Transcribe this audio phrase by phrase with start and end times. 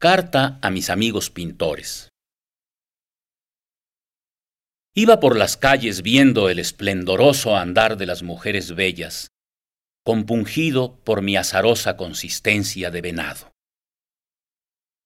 [0.00, 2.10] Carta a mis amigos pintores.
[4.94, 9.32] Iba por las calles viendo el esplendoroso andar de las mujeres bellas,
[10.04, 13.50] compungido por mi azarosa consistencia de venado.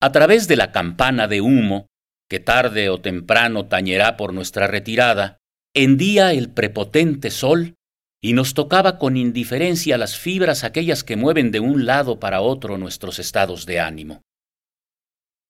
[0.00, 1.88] A través de la campana de humo,
[2.30, 5.38] que tarde o temprano tañerá por nuestra retirada,
[5.74, 7.74] hendía el prepotente sol
[8.22, 12.78] y nos tocaba con indiferencia las fibras aquellas que mueven de un lado para otro
[12.78, 14.22] nuestros estados de ánimo.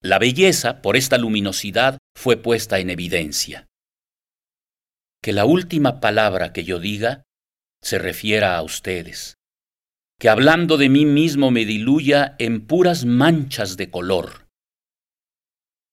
[0.03, 3.67] La belleza, por esta luminosidad, fue puesta en evidencia.
[5.23, 7.25] Que la última palabra que yo diga
[7.83, 9.37] se refiera a ustedes.
[10.19, 14.47] Que hablando de mí mismo me diluya en puras manchas de color.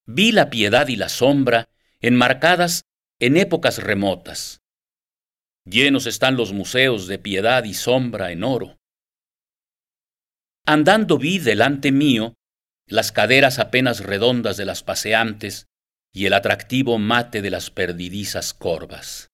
[0.05, 2.83] Vi la piedad y la sombra enmarcadas
[3.19, 4.61] en épocas remotas.
[5.65, 8.77] Llenos están los museos de piedad y sombra en oro.
[10.65, 12.35] Andando vi delante mío
[12.87, 15.67] las caderas apenas redondas de las paseantes
[16.13, 19.29] y el atractivo mate de las perdidizas corvas.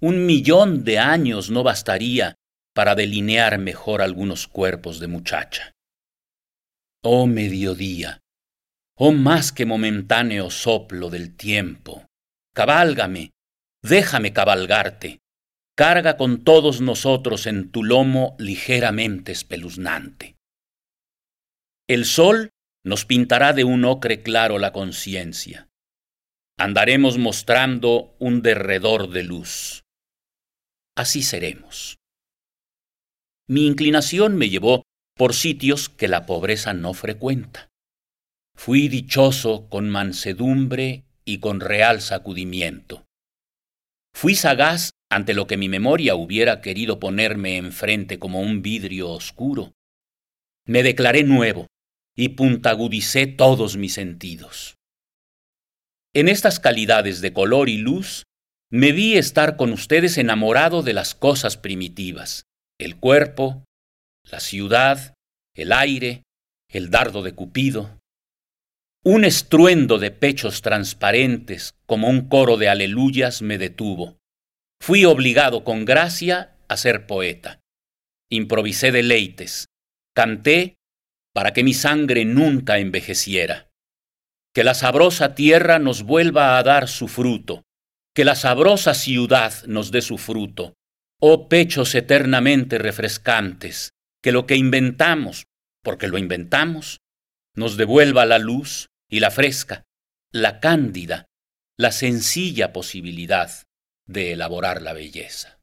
[0.00, 2.34] Un millón de años no bastaría
[2.74, 5.72] para delinear mejor algunos cuerpos de muchacha.
[7.02, 8.20] Oh mediodía,
[8.96, 12.06] oh más que momentáneo soplo del tiempo,
[12.54, 13.30] cabálgame,
[13.82, 15.18] déjame cabalgarte,
[15.76, 20.36] carga con todos nosotros en tu lomo ligeramente espeluznante.
[21.90, 22.50] El sol
[22.84, 25.68] nos pintará de un ocre claro la conciencia.
[26.56, 29.82] Andaremos mostrando un derredor de luz.
[30.96, 31.98] Así seremos.
[33.48, 34.84] Mi inclinación me llevó
[35.16, 37.70] por sitios que la pobreza no frecuenta.
[38.54, 43.04] Fui dichoso con mansedumbre y con real sacudimiento.
[44.14, 49.72] Fui sagaz ante lo que mi memoria hubiera querido ponerme enfrente como un vidrio oscuro.
[50.66, 51.66] Me declaré nuevo,
[52.20, 54.76] y puntagudicé todos mis sentidos.
[56.14, 58.24] En estas calidades de color y luz,
[58.70, 62.44] me vi estar con ustedes enamorado de las cosas primitivas,
[62.78, 63.64] el cuerpo,
[64.30, 65.14] la ciudad,
[65.56, 66.24] el aire,
[66.68, 67.98] el dardo de Cupido.
[69.02, 74.18] Un estruendo de pechos transparentes como un coro de aleluyas me detuvo.
[74.78, 77.60] Fui obligado con gracia a ser poeta.
[78.28, 79.68] Improvisé deleites,
[80.14, 80.76] canté
[81.32, 83.70] para que mi sangre nunca envejeciera.
[84.52, 87.62] Que la sabrosa tierra nos vuelva a dar su fruto,
[88.14, 90.74] que la sabrosa ciudad nos dé su fruto.
[91.20, 93.90] Oh pechos eternamente refrescantes,
[94.22, 95.44] que lo que inventamos,
[95.82, 96.98] porque lo inventamos,
[97.54, 99.84] nos devuelva la luz y la fresca,
[100.32, 101.26] la cándida,
[101.76, 103.50] la sencilla posibilidad
[104.06, 105.59] de elaborar la belleza.